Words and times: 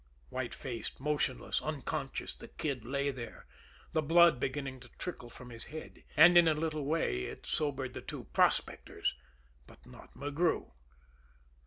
White 0.29 0.55
faced, 0.55 0.99
motionless, 0.99 1.61
unconscious, 1.61 2.33
the 2.33 2.47
Kid 2.47 2.83
lay 2.83 3.11
there, 3.11 3.45
the 3.91 4.01
blood 4.01 4.39
beginning 4.39 4.79
to 4.79 4.89
trickle 4.97 5.29
from 5.29 5.51
his 5.51 5.65
head, 5.65 6.03
and 6.17 6.39
in 6.39 6.47
a 6.47 6.55
little 6.55 6.85
way 6.85 7.25
it 7.25 7.45
sobered 7.45 7.93
the 7.93 8.01
two 8.01 8.23
"prospectors" 8.33 9.13
but 9.67 9.85
not 9.85 10.15
McGrew. 10.15 10.71